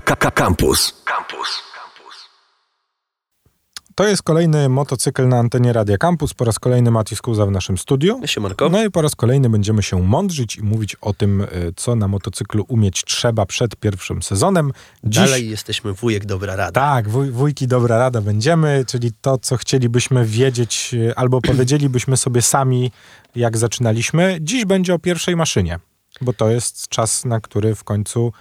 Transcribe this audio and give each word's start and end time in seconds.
Campus. 0.00 1.02
Campus. 1.04 1.68
To 3.98 4.08
jest 4.08 4.22
kolejny 4.22 4.68
motocykl 4.68 5.28
na 5.28 5.38
antenie 5.38 5.72
Radia 5.72 5.98
Campus. 5.98 6.34
Po 6.34 6.44
raz 6.44 6.58
kolejny 6.58 6.90
Mati 6.90 7.16
Skuza 7.16 7.46
w 7.46 7.50
naszym 7.50 7.78
studiu. 7.78 8.20
Siemanko. 8.26 8.68
No 8.68 8.84
i 8.84 8.90
po 8.90 9.02
raz 9.02 9.14
kolejny 9.14 9.50
będziemy 9.50 9.82
się 9.82 10.02
mądrzyć 10.02 10.56
i 10.56 10.62
mówić 10.62 10.96
o 11.00 11.14
tym, 11.14 11.40
y, 11.40 11.46
co 11.76 11.96
na 11.96 12.08
motocyklu 12.08 12.64
umieć 12.68 13.04
trzeba 13.04 13.46
przed 13.46 13.76
pierwszym 13.76 14.22
sezonem. 14.22 14.72
Dziś... 15.04 15.24
Dalej 15.24 15.50
jesteśmy 15.50 15.92
wujek 15.92 16.26
dobra 16.26 16.56
rada. 16.56 16.80
Tak, 16.80 17.08
wuj, 17.08 17.30
wujki 17.30 17.66
dobra 17.66 17.98
rada 17.98 18.20
będziemy, 18.20 18.84
czyli 18.86 19.12
to, 19.20 19.38
co 19.38 19.56
chcielibyśmy 19.56 20.24
wiedzieć 20.24 20.90
y, 20.94 21.16
albo 21.16 21.40
powiedzielibyśmy 21.50 22.16
sobie 22.16 22.42
sami, 22.42 22.92
jak 23.36 23.56
zaczynaliśmy. 23.56 24.38
Dziś 24.40 24.64
będzie 24.64 24.94
o 24.94 24.98
pierwszej 24.98 25.36
maszynie, 25.36 25.78
bo 26.20 26.32
to 26.32 26.50
jest 26.50 26.88
czas, 26.88 27.24
na 27.24 27.40
który 27.40 27.74
w 27.74 27.84
końcu 27.84 28.32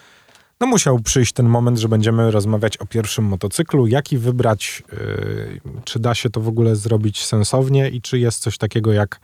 no 0.62 0.68
musiał 0.68 1.00
przyjść 1.00 1.34
ten 1.34 1.46
moment, 1.46 1.78
że 1.78 1.90
będziemy 1.90 2.32
rozmawiać 2.32 2.78
o 2.78 2.86
pierwszym 2.86 3.26
motocyklu, 3.26 3.88
jaki 3.88 4.18
wybrać, 4.18 4.84
yy, 4.92 5.62
czy 5.84 6.00
da 6.00 6.16
się 6.16 6.30
to 6.30 6.42
w 6.42 6.48
ogóle 6.48 6.76
zrobić 6.76 7.26
sensownie 7.26 7.90
i 7.90 8.02
czy 8.02 8.20
jest 8.20 8.40
coś 8.40 8.58
takiego 8.58 8.94
jak 8.94 9.20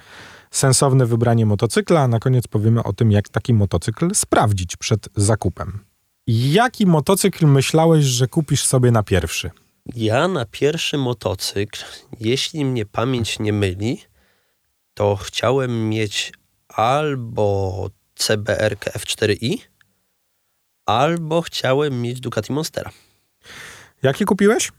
sensowne 0.51 1.05
wybranie 1.05 1.45
motocykla, 1.45 2.01
a 2.01 2.07
na 2.07 2.19
koniec 2.19 2.47
powiemy 2.47 2.83
o 2.83 2.93
tym, 2.93 3.11
jak 3.11 3.29
taki 3.29 3.53
motocykl 3.53 4.09
sprawdzić 4.13 4.75
przed 4.75 5.09
zakupem. 5.15 5.79
Jaki 6.27 6.85
motocykl 6.85 7.45
myślałeś, 7.45 8.05
że 8.05 8.27
kupisz 8.27 8.65
sobie 8.65 8.91
na 8.91 9.03
pierwszy? 9.03 9.51
Ja 9.95 10.27
na 10.27 10.45
pierwszy 10.45 10.97
motocykl, 10.97 11.83
jeśli 12.19 12.65
mnie 12.65 12.85
pamięć 12.85 13.39
nie 13.39 13.53
myli, 13.53 14.01
to 14.93 15.15
chciałem 15.15 15.89
mieć 15.89 16.33
albo 16.67 17.89
CBR 18.15 18.75
F4i, 18.75 19.57
albo 20.85 21.41
chciałem 21.41 22.01
mieć 22.01 22.19
Ducati 22.19 22.53
Monstera. 22.53 22.91
Jaki 24.03 24.25
kupiłeś? 24.25 24.71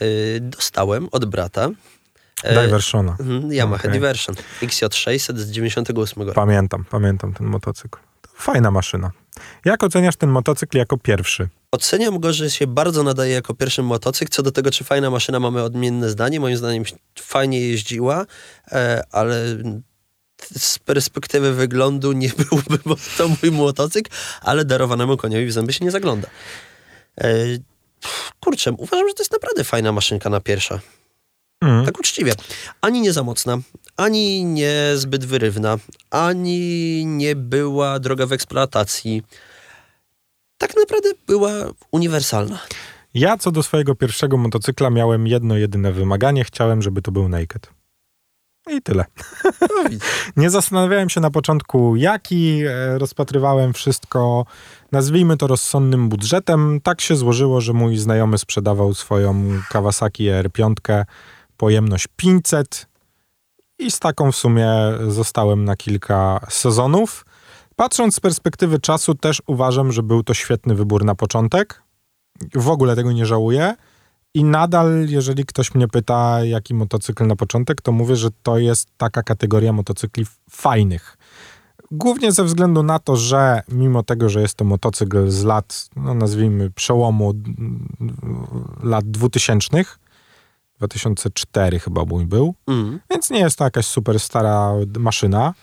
Yy, 0.00 0.06
dostałem 0.40 1.08
od 1.12 1.24
brata. 1.24 1.68
Diversona. 2.44 3.16
Yy, 3.20 3.54
Yamaha 3.54 3.82
okay. 3.82 3.92
Diversion. 3.92 4.36
XJ600 4.62 5.38
z 5.38 5.50
98 5.50 6.22
roku. 6.22 6.34
Pamiętam, 6.34 6.84
pamiętam 6.90 7.34
ten 7.34 7.46
motocykl. 7.46 7.98
Fajna 8.34 8.70
maszyna. 8.70 9.10
Jak 9.64 9.82
oceniasz 9.82 10.16
ten 10.16 10.30
motocykl 10.30 10.78
jako 10.78 10.98
pierwszy? 10.98 11.48
Oceniam 11.70 12.20
go, 12.20 12.32
że 12.32 12.50
się 12.50 12.66
bardzo 12.66 13.02
nadaje 13.02 13.32
jako 13.32 13.54
pierwszy 13.54 13.82
motocykl. 13.82 14.32
Co 14.32 14.42
do 14.42 14.52
tego, 14.52 14.70
czy 14.70 14.84
fajna 14.84 15.10
maszyna, 15.10 15.40
mamy 15.40 15.62
odmienne 15.62 16.10
zdanie. 16.10 16.40
Moim 16.40 16.56
zdaniem 16.56 16.84
fajnie 17.18 17.60
jeździła, 17.60 18.26
e, 18.72 19.02
ale 19.10 19.44
z 20.58 20.78
perspektywy 20.78 21.54
wyglądu 21.54 22.12
nie 22.12 22.28
byłby 22.50 22.78
to 23.18 23.28
mój 23.28 23.50
motocykl, 23.52 24.10
ale 24.40 24.64
darowanemu 24.64 25.16
koniowi 25.16 25.46
w 25.46 25.52
zęby 25.52 25.72
się 25.72 25.84
nie 25.84 25.90
zagląda. 25.90 26.28
E, 27.20 27.34
kurczę, 28.40 28.72
uważam, 28.72 29.08
że 29.08 29.14
to 29.14 29.22
jest 29.22 29.32
naprawdę 29.32 29.64
fajna 29.64 29.92
maszynka 29.92 30.30
na 30.30 30.40
pierwsza. 30.40 30.80
Mm. 31.60 31.86
Tak 31.86 31.98
uczciwie. 31.98 32.32
Ani 32.80 33.00
nie 33.00 33.12
za 33.12 33.22
mocna, 33.22 33.58
ani 33.96 34.44
nie 34.44 34.92
zbyt 34.94 35.24
wyrywna, 35.24 35.78
ani 36.10 37.06
nie 37.06 37.36
była 37.36 37.98
droga 37.98 38.26
w 38.26 38.32
eksploatacji. 38.32 39.22
Tak 40.58 40.76
naprawdę 40.76 41.08
była 41.26 41.50
uniwersalna. 41.90 42.58
Ja 43.14 43.36
co 43.36 43.50
do 43.50 43.62
swojego 43.62 43.94
pierwszego 43.94 44.36
motocykla 44.36 44.90
miałem 44.90 45.26
jedno 45.26 45.56
jedyne 45.56 45.92
wymaganie. 45.92 46.44
Chciałem, 46.44 46.82
żeby 46.82 47.02
to 47.02 47.12
był 47.12 47.28
naked. 47.28 47.75
I 48.70 48.82
tyle. 48.82 49.04
No 49.44 49.90
nie 50.42 50.50
zastanawiałem 50.50 51.08
się 51.08 51.20
na 51.20 51.30
początku, 51.30 51.96
jaki. 51.96 52.62
E, 52.64 52.98
rozpatrywałem 52.98 53.72
wszystko, 53.72 54.46
nazwijmy 54.92 55.36
to 55.36 55.46
rozsądnym 55.46 56.08
budżetem. 56.08 56.80
Tak 56.82 57.00
się 57.00 57.16
złożyło, 57.16 57.60
że 57.60 57.72
mój 57.72 57.96
znajomy 57.96 58.38
sprzedawał 58.38 58.94
swoją 58.94 59.44
Kawasaki 59.70 60.28
R5, 60.28 61.04
pojemność 61.56 62.06
500 62.16 62.86
i 63.78 63.90
z 63.90 63.98
taką 63.98 64.32
w 64.32 64.36
sumie 64.36 64.68
zostałem 65.08 65.64
na 65.64 65.76
kilka 65.76 66.46
sezonów. 66.48 67.26
Patrząc 67.76 68.14
z 68.14 68.20
perspektywy 68.20 68.78
czasu, 68.78 69.14
też 69.14 69.42
uważam, 69.46 69.92
że 69.92 70.02
był 70.02 70.22
to 70.22 70.34
świetny 70.34 70.74
wybór 70.74 71.04
na 71.04 71.14
początek. 71.14 71.82
W 72.54 72.68
ogóle 72.68 72.96
tego 72.96 73.12
nie 73.12 73.26
żałuję. 73.26 73.74
I 74.36 74.44
nadal, 74.44 75.06
jeżeli 75.08 75.44
ktoś 75.44 75.74
mnie 75.74 75.88
pyta, 75.88 76.44
jaki 76.44 76.74
motocykl 76.74 77.26
na 77.26 77.36
początek, 77.36 77.82
to 77.82 77.92
mówię, 77.92 78.16
że 78.16 78.28
to 78.42 78.58
jest 78.58 78.88
taka 78.96 79.22
kategoria 79.22 79.72
motocykli 79.72 80.26
fajnych. 80.50 81.18
Głównie 81.90 82.32
ze 82.32 82.44
względu 82.44 82.82
na 82.82 82.98
to, 82.98 83.16
że 83.16 83.62
mimo 83.68 84.02
tego, 84.02 84.28
że 84.28 84.40
jest 84.40 84.54
to 84.54 84.64
motocykl 84.64 85.28
z 85.28 85.44
lat, 85.44 85.88
no 85.96 86.14
nazwijmy, 86.14 86.70
przełomu 86.70 87.34
lat 88.82 89.10
2000, 89.10 89.84
2004 90.78 91.78
chyba 91.78 92.04
mój 92.04 92.26
był, 92.26 92.54
mm. 92.66 93.00
więc 93.10 93.30
nie 93.30 93.38
jest 93.38 93.58
to 93.58 93.64
jakaś 93.64 93.86
super 93.86 94.20
stara 94.20 94.72
maszyna. 94.98 95.54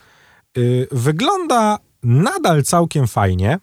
Yy, 0.56 0.88
wygląda 0.92 1.80
nadal 2.04 2.64
całkiem 2.64 3.08
fajnie. 3.08 3.60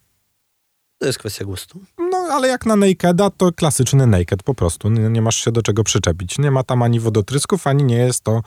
To 0.99 1.07
jest 1.07 1.19
kwestia 1.19 1.45
gustu. 1.45 1.81
Ale 2.31 2.49
jak 2.49 2.67
na 2.67 2.77
Nakeda, 2.77 3.31
to 3.31 3.53
klasyczny 3.53 4.07
Naked 4.07 4.43
po 4.43 4.55
prostu. 4.55 4.91
Nie, 4.91 5.09
nie, 5.09 5.23
masz 5.23 5.37
się 5.37 5.53
do 5.53 5.63
czego 5.63 5.85
przyczepić. 5.85 6.39
Nie 6.39 6.51
ma 6.51 6.63
tam 6.63 6.83
ani 6.83 7.01
wodotrysków, 7.01 7.67
ani 7.67 7.85
nie 7.85 7.97
jest 7.97 8.25
to 8.25 8.43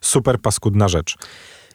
super 0.00 0.40
paskudna 0.40 0.88
rzecz. 0.88 1.16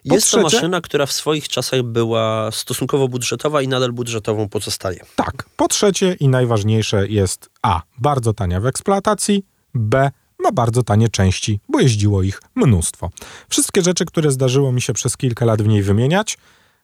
Po 0.08 0.14
jest 0.14 0.26
trzecie, 0.26 0.42
to 0.42 0.56
maszyna, 0.56 0.80
która 0.80 1.06
w 1.06 1.12
swoich 1.12 1.48
czasach 1.48 1.82
była 1.82 2.50
stosunkowo 2.52 3.08
budżetowa 3.08 3.62
i 3.62 3.68
nadal 3.68 3.92
budżetową 3.92 4.48
pozostaje. 4.48 5.00
Tak. 5.16 5.44
Po 5.56 5.68
trzecie 5.68 6.16
i 6.20 6.28
najważniejsze 6.28 7.08
jest 7.08 7.50
A. 7.62 7.82
Bardzo 7.98 8.32
tania 8.32 8.60
w 8.60 8.66
eksploatacji, 8.66 9.46
B. 9.74 10.10
Ma 10.38 10.52
bardzo 10.52 10.82
tanie 10.82 11.08
części, 11.08 11.60
bo 11.68 11.80
jeździło 11.80 12.22
ich 12.22 12.42
mnóstwo. 12.54 13.10
Wszystkie 13.48 13.82
rzeczy, 13.82 14.04
które 14.04 14.30
zdarzyło 14.30 14.72
mi 14.72 14.82
się 14.82 14.92
przez 14.92 15.16
kilka 15.16 15.44
lat 15.44 15.62
w 15.62 15.68
niej 15.68 15.82
wymieniać, 15.82 16.38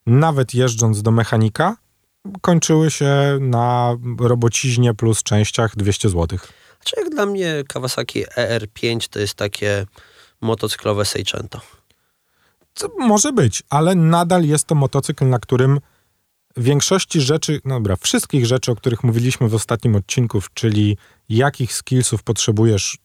nawet 0.07 0.55
jeżdżąc 0.55 1.03
do 1.03 1.11
mechanika, 1.11 1.77
kończyły 2.41 2.91
się 2.91 3.39
na 3.41 3.97
robociźnie 4.21 4.95
plus 4.95 5.23
częściach 5.23 5.77
200 5.77 6.09
zł. 6.09 6.39
Znaczy 6.77 6.97
jak 6.97 7.11
dla 7.11 7.27
mnie 7.27 7.65
Kawasaki 7.69 8.25
ER5 8.27 9.09
to 9.09 9.19
jest 9.19 9.35
takie 9.35 9.87
motocyklowe 10.41 11.05
Seicento. 11.05 11.61
To 12.75 12.89
może 12.99 13.33
być, 13.33 13.63
ale 13.71 13.95
nadal 13.95 14.45
jest 14.45 14.65
to 14.65 14.75
motocykl, 14.75 15.29
na 15.29 15.39
którym 15.39 15.81
większości 16.57 17.21
rzeczy, 17.21 17.61
no 17.65 17.75
dobra, 17.75 17.97
wszystkich 17.97 18.47
rzeczy, 18.47 18.73
o 18.73 18.77
których 18.77 19.05
mówiliśmy 19.05 19.49
w 19.49 19.55
ostatnim 19.55 19.97
odcinku, 19.97 20.41
czyli 20.55 20.97
jakich 21.29 21.73
skillsów 21.73 22.23
potrzebujesz 22.23 22.99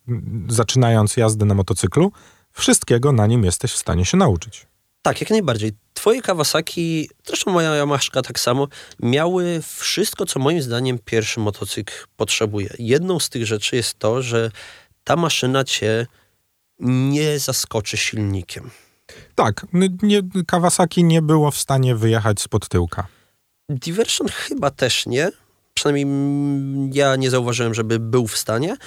zaczynając 0.47 1.17
jazdę 1.17 1.45
na 1.45 1.53
motocyklu, 1.53 2.11
wszystkiego 2.51 3.11
na 3.11 3.27
nim 3.27 3.43
jesteś 3.43 3.71
w 3.71 3.77
stanie 3.77 4.05
się 4.05 4.17
nauczyć. 4.17 4.67
Tak, 5.01 5.21
jak 5.21 5.29
najbardziej. 5.29 5.71
Twoje 6.05 6.21
Kawasaki, 6.21 7.09
zresztą 7.27 7.51
moja 7.51 7.75
Yamaha 7.75 8.21
tak 8.27 8.39
samo, 8.39 8.67
miały 8.99 9.61
wszystko, 9.67 10.25
co 10.25 10.39
moim 10.39 10.61
zdaniem 10.61 10.99
pierwszy 11.05 11.39
motocykl 11.39 11.93
potrzebuje. 12.17 12.69
Jedną 12.79 13.19
z 13.19 13.29
tych 13.29 13.45
rzeczy 13.45 13.75
jest 13.75 13.99
to, 13.99 14.21
że 14.21 14.51
ta 15.03 15.15
maszyna 15.15 15.63
cię 15.63 16.07
nie 16.79 17.39
zaskoczy 17.39 17.97
silnikiem. 17.97 18.71
Tak, 19.35 19.65
nie, 20.01 20.21
Kawasaki 20.47 21.03
nie 21.03 21.21
było 21.21 21.51
w 21.51 21.57
stanie 21.57 21.95
wyjechać 21.95 22.41
spod 22.41 22.69
tyłka. 22.69 23.07
Diversion 23.69 24.27
chyba 24.27 24.71
też 24.71 25.05
nie. 25.05 25.31
Przynajmniej 25.73 26.07
ja 26.93 27.15
nie 27.15 27.29
zauważyłem, 27.29 27.73
żeby 27.73 27.99
był 27.99 28.27
w 28.27 28.37
stanie, 28.37 28.77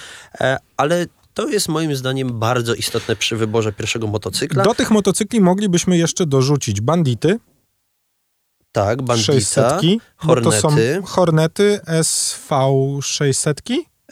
e, 0.41 0.57
ale 0.77 1.05
to 1.41 1.49
jest 1.49 1.69
moim 1.69 1.95
zdaniem 1.95 2.39
bardzo 2.39 2.73
istotne 2.73 3.15
przy 3.15 3.37
wyborze 3.37 3.73
pierwszego 3.73 4.07
motocykla. 4.07 4.63
Do 4.63 4.75
tych 4.75 4.91
motocykli 4.91 5.41
moglibyśmy 5.41 5.97
jeszcze 5.97 6.25
dorzucić 6.25 6.81
bandity. 6.81 7.39
Tak, 8.71 9.01
bandita, 9.01 9.33
600, 9.33 9.81
hornety. 10.17 10.43
To 10.43 10.61
są 10.61 10.69
hornety 11.03 11.79
SV600. 11.87 13.53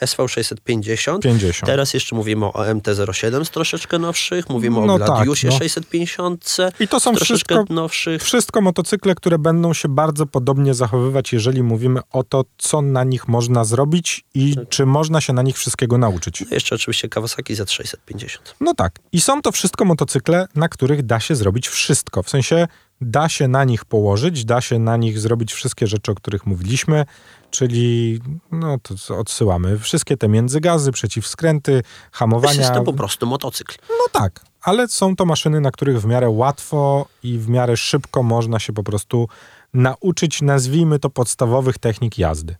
SV650. 0.02 1.20
50. 1.20 1.66
Teraz 1.66 1.94
jeszcze 1.94 2.16
mówimy 2.16 2.46
o 2.46 2.52
MT-07 2.52 3.46
z 3.46 3.50
troszeczkę 3.50 4.00
nowszych, 4.00 4.50
mówimy 4.50 4.86
no 4.86 4.94
o 4.94 4.98
Gladiusie 4.98 5.48
tak, 5.48 5.54
no. 5.54 5.60
650. 5.60 6.58
I 6.80 6.88
to 6.88 7.00
są 7.00 7.16
wszystko, 7.16 7.66
nowszych. 7.70 8.24
wszystko 8.24 8.62
motocykle, 8.62 9.16
które 9.16 9.40
będą 9.40 9.74
się 9.74 9.90
bardzo 9.90 10.26
podobnie 10.26 10.74
zachowywać, 10.74 11.34
jeżeli 11.34 11.64
mówimy 11.64 12.00
o 12.12 12.24
to, 12.24 12.46
co 12.58 12.82
na 12.82 13.04
nich 13.04 13.28
można 13.28 13.64
zrobić 13.64 14.26
i 14.34 14.56
tak. 14.56 14.70
czy 14.70 14.86
można 14.86 15.22
się 15.22 15.34
na 15.34 15.42
nich 15.42 15.58
wszystkiego 15.58 15.98
nauczyć. 15.98 16.42
No 16.42 16.48
jeszcze 16.52 16.76
oczywiście 16.76 17.10
Kawasaki 17.10 17.56
Z650. 17.56 18.38
No 18.62 18.74
tak. 18.74 19.00
I 19.12 19.22
są 19.22 19.42
to 19.42 19.52
wszystko 19.52 19.86
motocykle, 19.86 20.48
na 20.56 20.70
których 20.70 21.06
da 21.06 21.20
się 21.20 21.36
zrobić 21.36 21.68
wszystko. 21.68 22.24
W 22.24 22.30
sensie 22.30 22.68
da 23.02 23.30
się 23.30 23.48
na 23.48 23.64
nich 23.64 23.86
położyć, 23.86 24.46
da 24.46 24.62
się 24.62 24.80
na 24.80 24.98
nich 24.98 25.20
zrobić 25.20 25.54
wszystkie 25.54 25.88
rzeczy, 25.88 26.12
o 26.12 26.16
których 26.16 26.46
mówiliśmy, 26.46 27.06
czyli 27.52 28.20
no 28.52 28.78
to 28.80 29.18
odsyłamy 29.18 29.80
wszystkie 29.80 30.18
te 30.18 30.28
międzygazy, 30.28 30.92
przeciwskręty, 30.92 31.84
hamowania. 32.12 32.62
Jest 32.62 32.74
to 32.74 32.84
po 32.84 32.94
prostu 32.94 33.26
motocykl. 33.26 33.76
No 33.90 34.06
tak, 34.12 34.42
ale 34.62 34.88
są 34.88 35.16
to 35.16 35.26
maszyny, 35.26 35.62
na 35.62 35.72
których 35.72 36.02
w 36.02 36.06
miarę 36.06 36.30
łatwo 36.30 37.08
i 37.24 37.38
w 37.38 37.50
miarę 37.50 37.78
szybko 37.78 38.24
można 38.24 38.60
się 38.60 38.74
po 38.74 38.84
prostu 38.84 39.28
nauczyć, 39.74 40.42
nazwijmy 40.42 41.00
to, 41.00 41.10
podstawowych 41.10 41.78
technik 41.78 42.18
jazdy. 42.18 42.56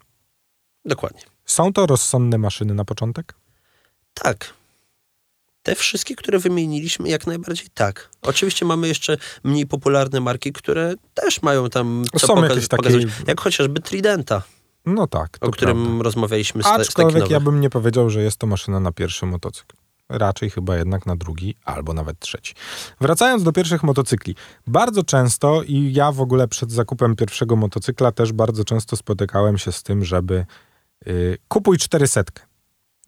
Dokładnie. 0.86 1.22
Są 1.46 1.74
to 1.74 1.86
rozsądne 1.86 2.38
maszyny 2.38 2.74
na 2.74 2.86
początek? 2.86 3.34
Tak. 4.14 4.54
Te 5.64 5.76
wszystkie, 5.76 6.16
które 6.16 6.40
wymieniliśmy, 6.40 7.10
jak 7.10 7.28
najbardziej 7.28 7.68
tak. 7.74 8.10
Oczywiście 8.22 8.66
mamy 8.66 8.88
jeszcze 8.88 9.18
mniej 9.44 9.68
popularne 9.68 10.20
marki, 10.20 10.54
które 10.54 10.94
też 11.14 11.42
mają 11.42 11.70
tam 11.70 12.04
co 12.20 12.28
Są 12.28 12.44
jakieś 12.44 12.68
takie- 12.68 12.84
pokazać. 12.84 13.04
Jak 13.28 13.42
chociażby 13.42 13.80
Tridenta, 13.82 14.42
No 14.88 15.08
tak, 15.08 15.38
o 15.42 15.52
którym 15.52 15.84
prawda. 15.84 16.04
rozmawialiśmy 16.04 16.64
z, 16.64 16.66
Aczkolwiek 16.66 17.30
ja 17.30 17.40
bym 17.40 17.62
nie 17.62 17.70
powiedział, 17.70 18.10
że 18.10 18.24
jest 18.24 18.38
to 18.38 18.48
maszyna 18.48 18.80
na 18.80 18.92
pierwszy 18.92 19.26
motocykl. 19.26 19.76
Raczej 20.10 20.50
chyba 20.50 20.78
jednak 20.78 21.06
na 21.06 21.16
drugi 21.16 21.56
albo 21.66 21.94
nawet 21.94 22.20
trzeci. 22.20 22.54
Wracając 23.02 23.44
do 23.44 23.54
pierwszych 23.54 23.84
motocykli. 23.84 24.36
Bardzo 24.68 25.04
często 25.04 25.64
i 25.64 25.94
ja 25.94 26.12
w 26.12 26.22
ogóle 26.22 26.48
przed 26.48 26.72
zakupem 26.72 27.16
pierwszego 27.16 27.56
motocykla 27.56 28.12
też 28.12 28.34
bardzo 28.34 28.64
często 28.64 28.96
spotykałem 28.96 29.58
się 29.58 29.72
z 29.72 29.84
tym, 29.84 30.06
żeby 30.06 30.46
y, 31.08 31.38
kupuj 31.48 31.78
400. 31.78 32.24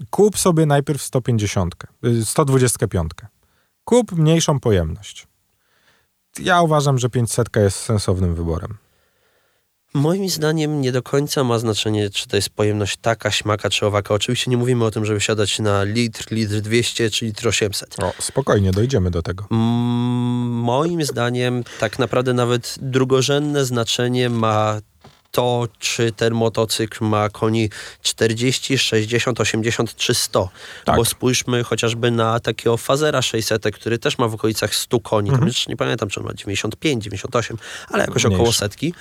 Kup 0.10 0.38
sobie 0.38 0.66
najpierw 0.66 1.02
150, 1.02 1.76
y, 2.06 2.26
125. 2.26 3.12
Kup 3.84 4.12
mniejszą 4.12 4.60
pojemność. 4.60 5.28
Ja 6.40 6.62
uważam, 6.62 6.98
że 6.98 7.10
500 7.10 7.56
jest 7.56 7.78
sensownym 7.78 8.36
wyborem. 8.36 8.78
Moim 9.94 10.30
zdaniem 10.30 10.82
nie 10.82 10.92
do 10.92 11.02
końca 11.04 11.44
ma 11.44 11.60
znaczenie, 11.60 12.10
czy 12.10 12.28
to 12.28 12.36
jest 12.36 12.50
pojemność 12.50 12.98
taka, 13.02 13.32
śmaka 13.32 13.70
czy 13.70 13.86
owaka. 13.86 14.14
Oczywiście 14.14 14.52
nie 14.52 14.58
mówimy 14.58 14.86
o 14.86 14.92
tym, 14.92 15.06
żeby 15.06 15.22
siadać 15.22 15.60
na 15.60 15.84
litr, 15.84 16.26
litr 16.32 16.62
200 16.62 17.10
czy 17.10 17.26
litr 17.26 17.48
800. 17.48 17.96
O, 18.00 18.14
spokojnie, 18.20 18.72
dojdziemy 18.72 19.12
do 19.12 19.22
tego. 19.22 19.46
Mm, 19.52 19.60
Moim 20.60 21.06
zdaniem 21.06 21.64
tak 21.80 22.00
naprawdę 22.00 22.34
nawet 22.34 22.76
drugorzędne 22.82 23.66
znaczenie 23.66 24.30
ma 24.30 24.80
to, 25.32 25.68
czy 25.80 26.12
ten 26.12 26.34
motocykl 26.34 27.06
ma 27.06 27.30
koni 27.30 27.70
40, 28.02 28.78
60, 28.78 29.40
80 29.42 29.96
czy 29.96 30.14
100. 30.14 30.50
Tak. 30.86 30.96
Bo 30.96 31.06
spójrzmy 31.06 31.64
chociażby 31.64 32.12
na 32.12 32.40
takiego 32.40 32.78
Fazera 32.78 33.22
600, 33.22 33.64
który 33.74 34.00
też 34.00 34.18
ma 34.18 34.28
w 34.28 34.34
okolicach 34.34 34.76
100 34.76 35.00
koni. 35.00 35.32
Już 35.46 35.68
nie 35.68 35.78
pamiętam, 35.78 36.10
czy 36.10 36.20
on 36.20 36.26
ma 36.26 36.34
95, 36.34 37.04
98, 37.04 37.58
ale 37.92 38.04
jakoś 38.04 38.24
Mniejszy. 38.24 38.42
około 38.42 38.54
setki. 38.54 38.94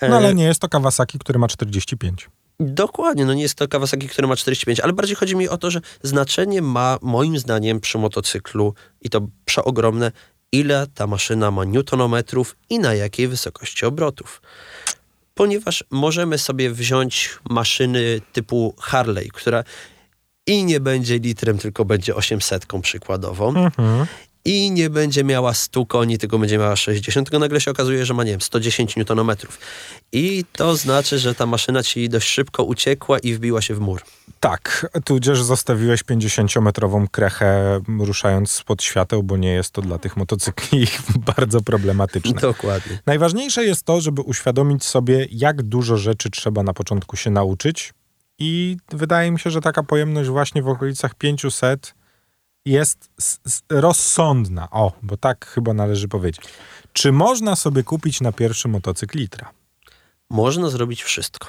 E, 0.00 0.08
No 0.08 0.16
ale 0.16 0.34
nie 0.34 0.44
jest 0.44 0.60
to 0.60 0.68
Kawasaki, 0.68 1.18
który 1.18 1.38
ma 1.38 1.48
45. 1.48 2.28
Dokładnie, 2.60 3.24
no 3.24 3.34
nie 3.34 3.42
jest 3.42 3.54
to 3.54 3.68
Kawasaki, 3.68 4.08
który 4.08 4.28
ma 4.28 4.36
45, 4.36 4.80
ale 4.80 4.92
bardziej 4.92 5.16
chodzi 5.16 5.36
mi 5.36 5.48
o 5.48 5.58
to, 5.58 5.70
że 5.70 5.80
znaczenie 6.02 6.62
ma 6.62 6.98
moim 7.02 7.38
zdaniem 7.38 7.80
przy 7.80 7.98
motocyklu 7.98 8.74
i 9.02 9.10
to 9.10 9.20
przeogromne, 9.44 10.12
ile 10.52 10.86
ta 10.94 11.06
maszyna 11.06 11.50
ma 11.50 11.64
newtonometrów 11.64 12.56
i 12.70 12.78
na 12.78 12.94
jakiej 12.94 13.28
wysokości 13.28 13.86
obrotów. 13.86 14.42
Ponieważ 15.34 15.84
możemy 15.90 16.38
sobie 16.38 16.70
wziąć 16.70 17.38
maszyny 17.50 18.20
typu 18.32 18.74
Harley, 18.80 19.28
która 19.28 19.64
i 20.46 20.64
nie 20.64 20.80
będzie 20.80 21.18
litrem, 21.18 21.58
tylko 21.58 21.84
będzie 21.84 22.14
800 22.14 22.66
przykładowo 22.82 23.48
Mhm. 23.48 24.06
I 24.46 24.70
nie 24.70 24.90
będzie 24.90 25.24
miała 25.24 25.54
100 25.54 25.86
koni, 25.86 26.18
tylko 26.18 26.38
będzie 26.38 26.58
miała 26.58 26.76
60, 26.76 27.30
tylko 27.30 27.38
nagle 27.38 27.60
się 27.60 27.70
okazuje, 27.70 28.06
że 28.06 28.14
ma, 28.14 28.24
nie 28.24 28.30
wiem, 28.30 28.40
110 28.40 28.94
Nm. 28.96 29.36
I 30.12 30.44
to 30.52 30.76
znaczy, 30.76 31.18
że 31.18 31.34
ta 31.34 31.46
maszyna 31.46 31.82
ci 31.82 32.08
dość 32.08 32.28
szybko 32.28 32.64
uciekła 32.64 33.18
i 33.18 33.34
wbiła 33.34 33.62
się 33.62 33.74
w 33.74 33.80
mur. 33.80 34.02
Tak, 34.40 34.86
tudzież 35.04 35.42
zostawiłeś 35.42 36.04
50-metrową 36.04 37.06
krechę 37.10 37.80
ruszając 37.98 38.50
spod 38.50 38.82
świateł, 38.82 39.22
bo 39.22 39.36
nie 39.36 39.52
jest 39.52 39.70
to 39.70 39.82
dla 39.82 39.98
tych 39.98 40.16
motocykli 40.16 40.86
bardzo 41.36 41.60
problematyczne. 41.60 42.40
Dokładnie. 42.40 42.98
Najważniejsze 43.06 43.64
jest 43.64 43.82
to, 43.82 44.00
żeby 44.00 44.22
uświadomić 44.22 44.84
sobie, 44.84 45.26
jak 45.30 45.62
dużo 45.62 45.96
rzeczy 45.96 46.30
trzeba 46.30 46.62
na 46.62 46.72
początku 46.72 47.16
się 47.16 47.30
nauczyć 47.30 47.94
i 48.38 48.76
wydaje 48.88 49.30
mi 49.30 49.38
się, 49.38 49.50
że 49.50 49.60
taka 49.60 49.82
pojemność 49.82 50.28
właśnie 50.28 50.62
w 50.62 50.68
okolicach 50.68 51.14
500 51.14 51.94
jest 52.66 53.10
rozsądna. 53.70 54.70
O, 54.70 54.92
bo 55.02 55.16
tak 55.16 55.46
chyba 55.46 55.74
należy 55.74 56.08
powiedzieć. 56.08 56.44
Czy 56.92 57.12
można 57.12 57.56
sobie 57.56 57.82
kupić 57.82 58.20
na 58.20 58.32
pierwszy 58.32 58.68
motocykl 58.68 59.18
litra? 59.18 59.50
Można 60.30 60.70
zrobić 60.70 61.02
wszystko. 61.02 61.48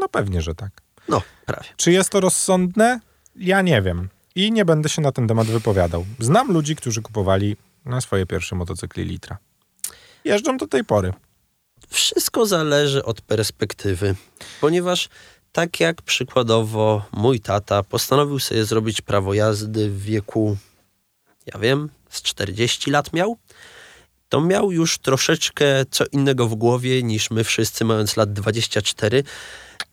No 0.00 0.08
pewnie, 0.08 0.42
że 0.42 0.54
tak. 0.54 0.70
No, 1.08 1.22
prawie. 1.46 1.68
Czy 1.76 1.92
jest 1.92 2.10
to 2.10 2.20
rozsądne? 2.20 3.00
Ja 3.36 3.62
nie 3.62 3.82
wiem. 3.82 4.08
I 4.34 4.52
nie 4.52 4.64
będę 4.64 4.88
się 4.88 5.02
na 5.02 5.12
ten 5.12 5.28
temat 5.28 5.46
wypowiadał. 5.46 6.06
Znam 6.18 6.52
ludzi, 6.52 6.76
którzy 6.76 7.02
kupowali 7.02 7.56
na 7.84 8.00
swoje 8.00 8.26
pierwsze 8.26 8.56
motocykli 8.56 9.04
litra. 9.04 9.38
Jeżdżą 10.24 10.56
do 10.56 10.66
tej 10.66 10.84
pory. 10.84 11.12
Wszystko 11.88 12.46
zależy 12.46 13.04
od 13.04 13.20
perspektywy, 13.20 14.14
ponieważ 14.60 15.08
tak 15.52 15.80
jak 15.80 16.02
przykładowo 16.02 17.04
mój 17.12 17.40
tata 17.40 17.82
postanowił 17.82 18.38
sobie 18.38 18.64
zrobić 18.64 19.00
prawo 19.00 19.34
jazdy 19.34 19.90
w 19.90 20.02
wieku, 20.02 20.56
ja 21.54 21.58
wiem, 21.58 21.88
z 22.10 22.22
40 22.22 22.90
lat 22.90 23.12
miał, 23.12 23.36
to 24.28 24.40
miał 24.40 24.72
już 24.72 24.98
troszeczkę 24.98 25.64
co 25.90 26.04
innego 26.12 26.48
w 26.48 26.54
głowie 26.54 27.02
niż 27.02 27.30
my 27.30 27.44
wszyscy, 27.44 27.84
mając 27.84 28.16
lat 28.16 28.32
24 28.32 29.24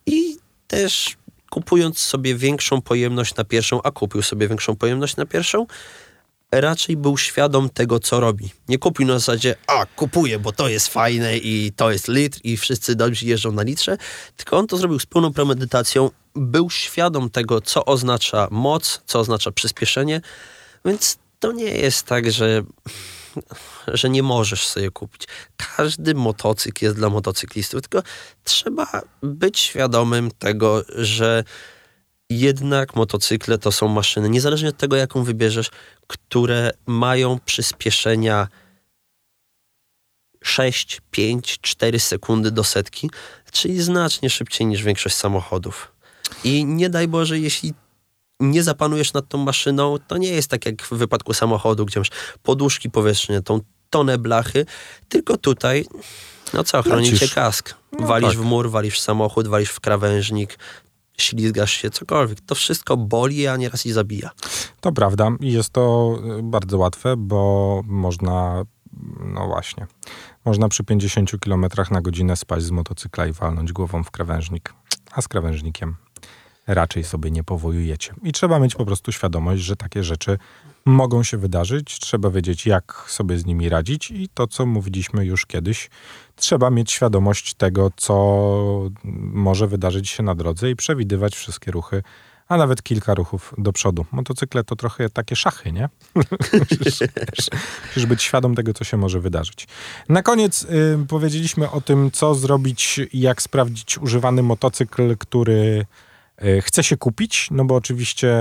i 0.05 0.37
też 0.67 1.17
kupując 1.49 1.99
sobie 1.99 2.35
większą 2.35 2.81
pojemność 2.81 3.35
na 3.35 3.43
pierwszą, 3.43 3.81
a 3.81 3.91
kupił 3.91 4.21
sobie 4.21 4.47
większą 4.47 4.75
pojemność 4.75 5.15
na 5.15 5.25
pierwszą, 5.25 5.65
raczej 6.51 6.97
był 6.97 7.17
świadom 7.17 7.69
tego, 7.69 7.99
co 7.99 8.19
robi. 8.19 8.49
Nie 8.67 8.77
kupił 8.77 9.07
na 9.07 9.13
zasadzie, 9.13 9.55
a 9.67 9.85
kupuję, 9.85 10.39
bo 10.39 10.51
to 10.51 10.67
jest 10.67 10.87
fajne 10.87 11.37
i 11.37 11.71
to 11.75 11.91
jest 11.91 12.07
litr 12.07 12.39
i 12.43 12.57
wszyscy 12.57 12.95
dobrzy 12.95 13.25
jeżdżą 13.25 13.51
na 13.51 13.63
litrze, 13.63 13.97
tylko 14.37 14.57
on 14.57 14.67
to 14.67 14.77
zrobił 14.77 14.99
z 14.99 15.05
pełną 15.05 15.33
premedytacją, 15.33 16.09
był 16.35 16.69
świadom 16.69 17.29
tego, 17.29 17.61
co 17.61 17.85
oznacza 17.85 18.47
moc, 18.51 19.01
co 19.05 19.19
oznacza 19.19 19.51
przyspieszenie, 19.51 20.21
więc 20.85 21.17
to 21.39 21.51
nie 21.51 21.77
jest 21.77 22.05
tak, 22.05 22.31
że, 22.31 22.63
że 23.87 24.09
nie 24.09 24.23
możesz 24.23 24.67
sobie 24.67 24.91
kupić. 24.91 25.27
Każdy 25.75 26.15
motocykl 26.15 26.85
jest 26.85 26.97
dla 26.97 27.09
motocyklistów, 27.09 27.81
tylko 27.81 28.07
trzeba 28.43 29.01
być 29.23 29.59
świadomym 29.59 30.31
tego, 30.31 30.83
że 30.95 31.43
jednak 32.29 32.95
motocykle 32.95 33.57
to 33.57 33.71
są 33.71 33.87
maszyny, 33.87 34.29
niezależnie 34.29 34.69
od 34.69 34.77
tego, 34.77 34.95
jaką 34.95 35.23
wybierzesz, 35.23 35.69
które 36.07 36.71
mają 36.85 37.39
przyspieszenia 37.45 38.47
6, 40.43 41.01
5, 41.11 41.59
4 41.61 41.99
sekundy 41.99 42.51
do 42.51 42.63
setki, 42.63 43.09
czyli 43.51 43.81
znacznie 43.81 44.29
szybciej 44.29 44.67
niż 44.67 44.83
większość 44.83 45.15
samochodów. 45.15 45.91
I 46.43 46.65
nie 46.65 46.89
daj 46.89 47.07
Boże, 47.07 47.39
jeśli 47.39 47.73
nie 48.39 48.63
zapanujesz 48.63 49.13
nad 49.13 49.27
tą 49.27 49.37
maszyną, 49.37 49.97
to 50.07 50.17
nie 50.17 50.29
jest 50.29 50.49
tak 50.49 50.65
jak 50.65 50.83
w 50.83 50.93
wypadku 50.93 51.33
samochodu, 51.33 51.85
gdzie 51.85 51.99
masz 51.99 52.09
poduszki 52.43 52.89
powietrzne, 52.89 53.41
tą 53.41 53.61
tonę 53.89 54.17
blachy, 54.17 54.65
tylko 55.09 55.37
tutaj, 55.37 55.85
no 56.53 56.63
co, 56.63 56.83
chroni 56.83 57.11
Lecisz. 57.11 57.29
cię 57.29 57.35
kask. 57.35 57.75
No 57.99 58.07
walisz 58.07 58.29
tak. 58.29 58.37
w 58.37 58.41
mur, 58.41 58.69
walisz 58.69 58.99
w 58.99 59.01
samochód, 59.01 59.47
walisz 59.47 59.69
w 59.69 59.79
krawężnik, 59.79 60.57
ślizgasz 61.21 61.71
się, 61.71 61.89
cokolwiek. 61.89 62.41
To 62.41 62.55
wszystko 62.55 62.97
boli, 62.97 63.47
a 63.47 63.57
nieraz 63.57 63.85
i 63.85 63.91
zabija. 63.91 64.29
To 64.81 64.91
prawda 64.91 65.31
i 65.39 65.53
jest 65.53 65.69
to 65.69 66.15
y, 66.39 66.43
bardzo 66.43 66.77
łatwe, 66.77 67.17
bo 67.17 67.81
można, 67.85 68.63
no 69.33 69.47
właśnie, 69.47 69.87
można 70.45 70.69
przy 70.69 70.83
50 70.83 71.31
km 71.39 71.65
na 71.91 72.01
godzinę 72.01 72.35
spaść 72.35 72.65
z 72.65 72.71
motocykla 72.71 73.27
i 73.27 73.31
walnąć 73.31 73.73
głową 73.73 74.03
w 74.03 74.11
krawężnik, 74.11 74.73
a 75.11 75.21
z 75.21 75.27
krawężnikiem 75.27 75.95
raczej 76.69 77.03
sobie 77.03 77.31
nie 77.31 77.43
powojujecie. 77.43 78.13
I 78.23 78.31
trzeba 78.31 78.59
mieć 78.59 78.75
po 78.75 78.85
prostu 78.85 79.11
świadomość, 79.11 79.63
że 79.63 79.75
takie 79.75 80.03
rzeczy 80.03 80.37
mogą 80.85 81.23
się 81.23 81.37
wydarzyć, 81.37 81.99
trzeba 81.99 82.29
wiedzieć, 82.29 82.65
jak 82.65 83.05
sobie 83.07 83.37
z 83.37 83.45
nimi 83.45 83.69
radzić 83.69 84.11
i 84.11 84.29
to, 84.33 84.47
co 84.47 84.65
mówiliśmy 84.65 85.25
już 85.25 85.45
kiedyś, 85.45 85.89
trzeba 86.35 86.69
mieć 86.69 86.91
świadomość 86.91 87.53
tego, 87.53 87.91
co 87.97 88.89
może 89.33 89.67
wydarzyć 89.67 90.09
się 90.09 90.23
na 90.23 90.35
drodze 90.35 90.71
i 90.71 90.75
przewidywać 90.75 91.35
wszystkie 91.35 91.71
ruchy, 91.71 92.03
a 92.47 92.57
nawet 92.57 92.83
kilka 92.83 93.13
ruchów 93.13 93.53
do 93.57 93.73
przodu. 93.73 94.05
Motocykle 94.11 94.63
to 94.63 94.75
trochę 94.75 95.09
takie 95.09 95.35
szachy, 95.35 95.71
nie? 95.71 95.89
musisz, 96.15 96.99
musisz 97.87 98.05
być 98.09 98.23
świadom 98.23 98.55
tego, 98.55 98.73
co 98.73 98.83
się 98.83 98.97
może 98.97 99.19
wydarzyć. 99.19 99.67
Na 100.09 100.23
koniec 100.23 100.63
y, 100.63 101.05
powiedzieliśmy 101.07 101.71
o 101.71 101.81
tym, 101.81 102.11
co 102.11 102.35
zrobić 102.35 102.99
i 103.13 103.19
jak 103.19 103.41
sprawdzić 103.41 103.97
używany 103.97 104.43
motocykl, 104.43 105.17
który 105.17 105.85
chce 106.61 106.83
się 106.83 106.97
kupić, 106.97 107.47
no 107.51 107.65
bo 107.65 107.75
oczywiście 107.75 108.37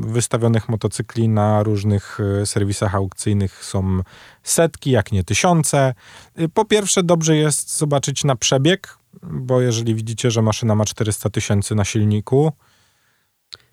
wystawionych 0.00 0.68
motocykli 0.68 1.28
na 1.28 1.62
różnych 1.62 2.20
y, 2.42 2.46
serwisach 2.46 2.94
aukcyjnych 2.94 3.64
są 3.64 4.00
setki, 4.42 4.90
jak 4.90 5.12
nie 5.12 5.24
tysiące. 5.24 5.94
Y, 6.40 6.48
Po 6.48 6.64
pierwsze, 6.64 7.02
dobrze 7.02 7.36
jest 7.36 7.76
zobaczyć 7.78 8.24
na 8.24 8.36
przebieg, 8.36 8.98
bo 9.22 9.60
jeżeli 9.60 9.94
widzicie, 9.94 10.30
że 10.30 10.42
maszyna 10.42 10.74
ma 10.74 10.84
400 10.84 11.30
tysięcy 11.30 11.74
na 11.74 11.84
silniku, 11.84 12.52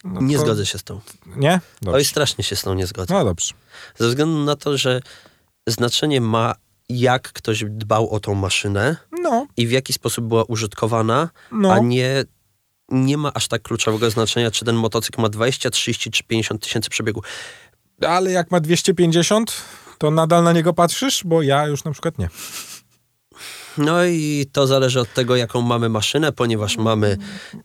no 0.04 0.22
nie 0.22 0.36
to- 0.38 0.42
zgodzę 0.42 0.66
się 0.66 0.78
z 0.78 0.84
tą. 0.84 1.00
Nie? 1.36 1.60
Dobrze. 1.82 1.98
Oj, 1.98 2.06
strasznie 2.06 2.44
się 2.44 2.56
z 2.56 2.62
tą 2.62 2.74
nie 2.74 2.88
zgodzę. 2.88 3.13
No 3.13 3.25
dobrze. 3.25 3.54
Ze 3.98 4.08
względu 4.10 4.38
na 4.46 4.56
to, 4.56 4.78
że 4.78 5.01
znaczenie 5.68 6.22
ma, 6.22 6.56
jak 6.90 7.32
ktoś 7.32 7.63
dbał 7.68 8.10
o 8.10 8.20
tą 8.20 8.36
maszynę 8.36 8.96
No, 9.22 9.48
i 9.58 9.68
w 9.68 9.72
jaki 9.72 9.94
sposób 9.94 10.25
była 10.25 10.44
użytkowana, 10.44 11.30
no. 11.51 11.74
a 11.74 11.80
nie 11.80 12.24
nie 12.91 13.17
ma 13.17 13.33
aż 13.33 13.48
tak 13.48 13.62
kluczowego 13.62 14.10
znaczenia, 14.10 14.51
czy 14.51 14.65
ten 14.65 14.75
motocykl 14.75 15.21
ma 15.21 15.29
20, 15.29 15.69
30 15.69 16.12
czy 16.12 16.24
50 16.24 16.63
tysięcy 16.63 16.89
przebiegu. 16.89 17.21
Ale 18.07 18.31
jak 18.31 18.51
ma 18.51 18.60
250, 18.60 19.62
to 19.98 20.12
nadal 20.12 20.43
na 20.43 20.53
niego 20.53 20.74
patrzysz? 20.74 21.21
Bo 21.25 21.41
ja 21.41 21.67
już 21.67 21.83
na 21.83 21.91
przykład 21.91 22.19
nie. 22.19 22.29
No 23.77 24.05
i 24.05 24.45
to 24.51 24.67
zależy 24.67 25.00
od 25.00 25.13
tego, 25.13 25.36
jaką 25.36 25.62
mamy 25.62 25.89
maszynę, 25.89 26.31
ponieważ 26.31 26.77
mamy 26.77 27.17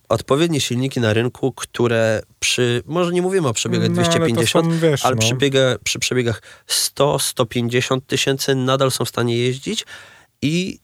odpowiednie 0.08 0.60
silniki 0.60 1.00
na 1.00 1.12
rynku, 1.12 1.52
które 1.52 2.22
przy, 2.38 2.82
może 2.86 3.12
nie 3.12 3.22
mówimy 3.22 3.48
o 3.48 3.52
przebiegach 3.52 3.88
No, 3.88 3.94
250, 3.94 4.66
ale, 4.66 4.74
są, 4.74 4.80
wiesz, 4.80 5.04
ale 5.04 5.14
no. 5.14 5.20
przy, 5.20 5.34
biega, 5.34 5.76
przy 5.84 5.98
przebiegach 5.98 6.42
100-150 6.68 8.00
tysięcy 8.06 8.54
nadal 8.54 8.90
są 8.90 9.04
w 9.04 9.08
stanie 9.08 9.38
jeździć 9.38 9.84
i 10.46 10.78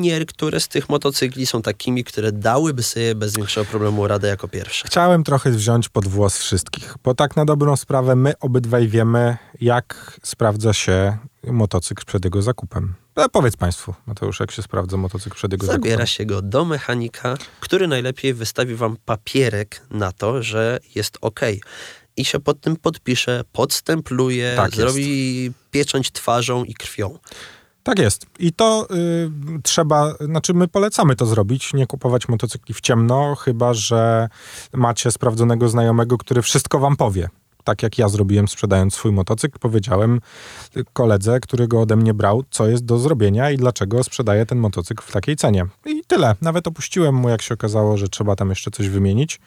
niektóre 0.00 0.60
z 0.60 0.68
tych 0.68 0.88
motocykli 0.88 1.46
są 1.46 1.62
takimi, 1.62 2.04
które 2.04 2.32
dałyby 2.32 2.82
sobie 2.82 3.14
bez 3.14 3.36
większego 3.36 3.66
problemu 3.66 4.06
radę 4.06 4.28
jako 4.28 4.48
pierwsze. 4.48 4.88
Chciałem 4.88 5.24
trochę 5.24 5.50
wziąć 5.50 5.88
pod 5.88 6.08
włos 6.08 6.38
wszystkich, 6.38 6.94
bo 7.04 7.14
tak 7.14 7.36
na 7.36 7.44
dobrą 7.44 7.76
sprawę 7.76 8.16
my 8.16 8.38
obydwaj 8.40 8.88
wiemy, 8.88 9.36
jak 9.60 10.20
sprawdza 10.22 10.72
się 10.72 11.18
motocykl 11.46 12.04
przed 12.04 12.24
jego 12.24 12.42
zakupem. 12.42 12.94
Ale 13.14 13.28
powiedz 13.28 13.56
Państwu, 13.56 13.94
Mateusz, 14.06 14.40
jak 14.40 14.50
się 14.50 14.62
sprawdza 14.62 14.96
motocykl 14.96 15.36
przed 15.36 15.52
jego 15.52 15.66
Zabiera 15.66 15.90
zakupem? 15.90 16.06
się 16.06 16.26
go 16.26 16.42
do 16.42 16.64
mechanika, 16.64 17.36
który 17.60 17.88
najlepiej 17.88 18.34
wystawi 18.34 18.74
wam 18.74 18.96
papierek 19.04 19.82
na 19.90 20.12
to, 20.12 20.42
że 20.42 20.78
jest 20.94 21.18
ok. 21.20 21.40
I 22.16 22.24
się 22.24 22.40
pod 22.40 22.60
tym 22.60 22.76
podpisze, 22.76 23.44
podstempluje, 23.52 24.52
Tak 24.56 24.74
zrobi 24.74 25.52
pieczęć 25.70 26.10
twarzą 26.10 26.64
i 26.64 26.74
krwią. 26.74 27.18
Tak 27.84 27.98
jest. 27.98 28.26
I 28.38 28.52
to 28.52 28.86
y, 28.90 29.62
trzeba, 29.62 30.14
znaczy 30.20 30.54
my 30.54 30.68
polecamy 30.68 31.16
to 31.16 31.26
zrobić, 31.26 31.74
nie 31.74 31.86
kupować 31.86 32.28
motocykli 32.28 32.74
w 32.74 32.80
ciemno, 32.80 33.34
chyba 33.34 33.74
że 33.74 34.28
macie 34.72 35.10
sprawdzonego 35.10 35.68
znajomego, 35.68 36.18
który 36.18 36.42
wszystko 36.42 36.78
wam 36.78 36.96
powie. 36.96 37.28
Tak 37.64 37.82
jak 37.82 37.98
ja 37.98 38.08
zrobiłem 38.08 38.48
sprzedając 38.48 38.94
swój 38.94 39.12
motocykl, 39.12 39.58
powiedziałem 39.58 40.20
koledze, 40.92 41.40
który 41.40 41.68
go 41.68 41.80
ode 41.80 41.96
mnie 41.96 42.14
brał, 42.14 42.44
co 42.50 42.68
jest 42.68 42.84
do 42.84 42.98
zrobienia 42.98 43.50
i 43.50 43.56
dlaczego 43.56 44.04
sprzedaję 44.04 44.46
ten 44.46 44.58
motocykl 44.58 45.02
w 45.06 45.12
takiej 45.12 45.36
cenie. 45.36 45.66
I 45.86 46.02
tyle. 46.06 46.36
Nawet 46.40 46.66
opuściłem 46.66 47.14
mu, 47.14 47.28
jak 47.28 47.42
się 47.42 47.54
okazało, 47.54 47.96
że 47.96 48.08
trzeba 48.08 48.36
tam 48.36 48.50
jeszcze 48.50 48.70
coś 48.70 48.88
wymienić. 48.88 49.40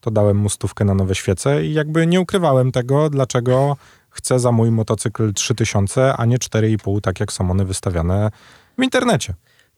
To 0.00 0.10
dałem 0.10 0.36
mu 0.36 0.48
stówkę 0.48 0.84
na 0.84 0.94
nowe 0.94 1.14
świece 1.14 1.66
i 1.66 1.72
jakby 1.72 2.06
nie 2.06 2.20
ukrywałem 2.20 2.72
tego, 2.72 3.10
dlaczego 3.10 3.76
chcę 4.10 4.38
za 4.38 4.52
mój 4.52 4.70
motocykl 4.70 5.32
3000, 5.32 6.16
a 6.16 6.24
nie 6.24 6.38
4,5, 6.38 7.00
tak 7.00 7.20
jak 7.20 7.32
są 7.32 7.50
one 7.50 7.64
wystawiane 7.64 8.30
w 8.78 8.82
internecie. 8.82 9.34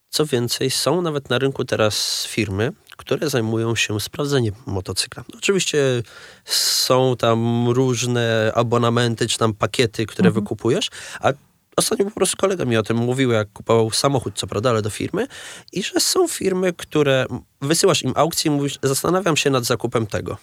Co 0.08 0.26
więcej, 0.26 0.70
są 0.70 1.02
nawet 1.02 1.30
na 1.30 1.38
rynku 1.38 1.64
teraz 1.64 2.26
firmy, 2.26 2.72
które 2.96 3.30
zajmują 3.30 3.76
się 3.76 4.00
sprawdzeniem 4.00 4.54
motocykla. 4.66 5.24
Oczywiście 5.38 6.02
są 6.44 7.16
tam 7.16 7.68
różne 7.68 8.52
abonamenty 8.54 9.28
czy 9.28 9.38
tam 9.38 9.54
pakiety, 9.54 10.06
które 10.06 10.30
wykupujesz, 10.30 10.90
a 11.20 11.32
ostatnio 11.76 12.04
po 12.04 12.10
prostu 12.10 12.36
kolega 12.36 12.64
mi 12.64 12.76
o 12.76 12.82
tym 12.82 12.96
mówił, 12.96 13.30
jak 13.30 13.52
kupował 13.52 13.90
samochód, 13.90 14.34
co 14.34 14.46
prawda, 14.46 14.70
ale 14.70 14.82
do 14.82 14.90
firmy, 14.90 15.26
i 15.72 15.82
że 15.82 16.00
są 16.00 16.28
firmy, 16.28 16.72
które 16.72 17.26
wysyłasz 17.60 18.02
im 18.02 18.12
aukcję 18.16 18.50
i 18.52 18.54
mówisz, 18.54 18.78
zastanawiam 18.82 19.36
się 19.36 19.50
nad 19.50 19.64
zakupem 19.64 20.06
tego. 20.06 20.36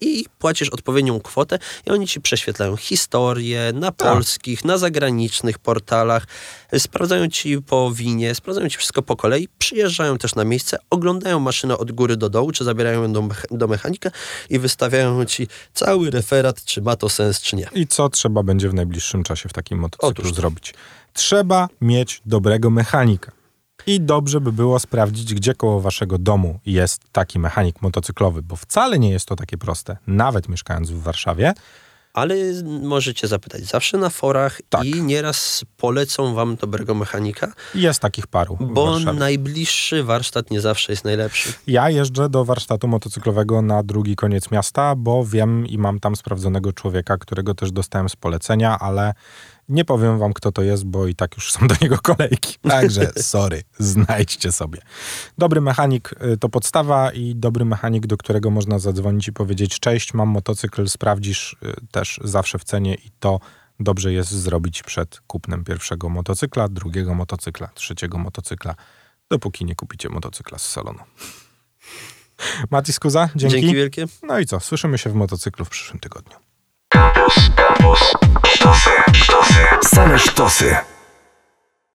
I 0.00 0.24
płacisz 0.38 0.68
odpowiednią 0.68 1.20
kwotę 1.20 1.58
i 1.86 1.90
oni 1.90 2.06
ci 2.08 2.20
prześwietlają 2.20 2.76
historię 2.76 3.72
na 3.74 3.92
polskich, 3.92 4.64
na 4.64 4.78
zagranicznych 4.78 5.58
portalach, 5.58 6.26
sprawdzają 6.78 7.28
ci 7.28 7.62
po 7.62 7.92
winie, 7.92 8.34
sprawdzają 8.34 8.68
ci 8.68 8.78
wszystko 8.78 9.02
po 9.02 9.16
kolei, 9.16 9.48
przyjeżdżają 9.58 10.18
też 10.18 10.34
na 10.34 10.44
miejsce, 10.44 10.78
oglądają 10.90 11.40
maszynę 11.40 11.78
od 11.78 11.92
góry 11.92 12.16
do 12.16 12.28
dołu, 12.28 12.52
czy 12.52 12.64
zabierają 12.64 13.02
ją 13.02 13.12
do, 13.12 13.28
do 13.50 13.68
mechanika 13.68 14.10
i 14.50 14.58
wystawiają 14.58 15.24
ci 15.24 15.48
cały 15.74 16.10
referat, 16.10 16.64
czy 16.64 16.82
ma 16.82 16.96
to 16.96 17.08
sens, 17.08 17.40
czy 17.40 17.56
nie. 17.56 17.68
I 17.74 17.86
co 17.86 18.08
trzeba 18.08 18.42
będzie 18.42 18.68
w 18.68 18.74
najbliższym 18.74 19.22
czasie 19.22 19.48
w 19.48 19.52
takim 19.52 19.78
motocyklu 19.78 20.08
Otóż 20.08 20.34
zrobić? 20.34 20.74
Trzeba 21.14 21.68
mieć 21.80 22.22
dobrego 22.26 22.70
mechanika. 22.70 23.37
I 23.86 24.00
dobrze 24.00 24.40
by 24.40 24.52
było 24.52 24.78
sprawdzić, 24.78 25.34
gdzie 25.34 25.54
koło 25.54 25.80
waszego 25.80 26.18
domu 26.18 26.58
jest 26.66 27.02
taki 27.12 27.38
mechanik 27.38 27.82
motocyklowy, 27.82 28.42
bo 28.42 28.56
wcale 28.56 28.98
nie 28.98 29.10
jest 29.10 29.26
to 29.26 29.36
takie 29.36 29.58
proste, 29.58 29.96
nawet 30.06 30.48
mieszkając 30.48 30.90
w 30.90 31.02
Warszawie. 31.02 31.54
Ale 32.14 32.34
możecie 32.82 33.28
zapytać 33.28 33.64
zawsze 33.64 33.98
na 33.98 34.10
forach 34.10 34.60
Tak. 34.68 34.84
i 34.84 35.02
nieraz 35.02 35.64
polecą 35.76 36.34
wam 36.34 36.56
dobrego 36.56 36.94
mechanika, 36.94 37.52
Jest 37.74 38.00
takich 38.00 38.26
paru 38.26 38.58
bo 38.60 38.98
najbliższy 38.98 40.04
warsztat 40.04 40.50
nie 40.50 40.60
zawsze 40.60 40.92
jest 40.92 41.04
najlepszy. 41.04 41.52
Ja 41.66 41.90
jeżdżę 41.90 42.28
do 42.28 42.44
warsztatu 42.44 42.88
motocyklowego 42.88 43.62
na 43.62 43.82
drugi 43.82 44.16
koniec 44.16 44.50
miasta, 44.50 44.94
bo 44.96 45.24
wiem 45.24 45.66
i 45.66 45.78
mam 45.78 46.00
tam 46.00 46.16
sprawdzonego 46.16 46.72
człowieka, 46.72 47.18
którego 47.18 47.54
też 47.54 47.72
dostałem 47.72 48.08
z 48.08 48.16
polecenia, 48.16 48.78
ale 48.78 49.14
nie 49.68 49.84
powiem 49.84 50.18
wam, 50.18 50.32
kto 50.32 50.52
to 50.52 50.62
jest, 50.62 50.84
bo 50.84 51.06
i 51.06 51.14
tak 51.14 51.36
już 51.36 51.52
są 51.52 51.68
do 51.68 51.74
niego 51.82 51.98
kolejki. 51.98 52.58
Także 52.62 53.12
sorry, 53.22 53.62
znajdźcie 53.78 54.52
sobie. 54.52 54.78
Dobry 55.38 55.60
mechanik 55.60 56.14
y, 56.32 56.36
to 56.36 56.48
podstawa 56.48 57.12
i 57.12 57.34
dobry 57.36 57.64
mechanik, 57.64 58.06
do 58.06 58.16
którego 58.16 58.50
można 58.50 58.78
zadzwonić 58.78 59.28
i 59.28 59.32
powiedzieć 59.32 59.80
cześć, 59.80 60.14
mam 60.14 60.28
motocykl, 60.28 60.88
sprawdzisz 60.88 61.56
y, 61.62 61.86
też 61.90 62.20
zawsze 62.24 62.58
w 62.58 62.64
cenie 62.64 62.94
i 62.94 63.10
to 63.20 63.40
dobrze 63.80 64.12
jest 64.12 64.30
zrobić 64.30 64.82
przed 64.82 65.20
kupnem 65.26 65.64
pierwszego 65.64 66.08
motocykla, 66.08 66.68
drugiego 66.68 67.14
motocykla, 67.14 67.68
trzeciego 67.74 68.18
motocykla, 68.18 68.74
dopóki 69.30 69.64
nie 69.64 69.74
kupicie 69.74 70.08
motocykla 70.08 70.58
z 70.58 70.68
salonu. 70.68 71.00
Mati 72.70 72.92
Skuza, 72.92 73.28
dzięki. 73.36 73.56
Dzięki 73.56 73.74
wielkie. 73.74 74.04
No 74.22 74.38
i 74.38 74.46
co, 74.46 74.60
słyszymy 74.60 74.98
się 74.98 75.10
w 75.10 75.14
motocyklu 75.14 75.64
w 75.64 75.68
przyszłym 75.68 76.00
tygodniu. 76.00 76.36
Что 78.44 78.74
се? 78.74 78.90
Что 79.12 79.44
се? 79.44 79.70
Саме 79.82 80.18
что 80.18 80.48
се? 80.48 80.82